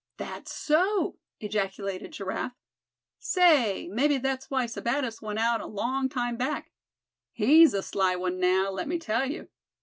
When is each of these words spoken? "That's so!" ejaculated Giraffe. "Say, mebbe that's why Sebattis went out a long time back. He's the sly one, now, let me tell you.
"That's 0.17 0.51
so!" 0.51 1.19
ejaculated 1.39 2.13
Giraffe. 2.13 2.57
"Say, 3.19 3.87
mebbe 3.87 4.19
that's 4.23 4.49
why 4.49 4.65
Sebattis 4.65 5.21
went 5.21 5.37
out 5.37 5.61
a 5.61 5.67
long 5.67 6.09
time 6.09 6.37
back. 6.37 6.71
He's 7.33 7.73
the 7.73 7.83
sly 7.83 8.15
one, 8.15 8.39
now, 8.39 8.71
let 8.71 8.87
me 8.87 8.97
tell 8.97 9.29
you. 9.29 9.47